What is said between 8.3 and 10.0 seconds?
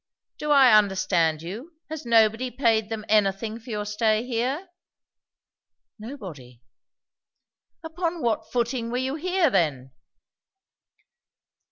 footing were you here, then?"